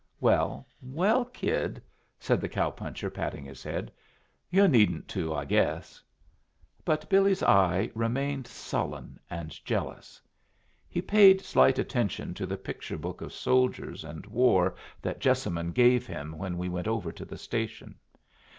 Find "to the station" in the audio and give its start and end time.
17.11-17.93